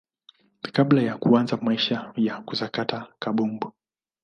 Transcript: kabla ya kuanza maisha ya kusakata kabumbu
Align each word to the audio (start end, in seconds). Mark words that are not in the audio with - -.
kabla 0.71 1.01
ya 1.01 1.17
kuanza 1.17 1.57
maisha 1.57 2.13
ya 2.15 2.41
kusakata 2.41 3.07
kabumbu 3.19 3.73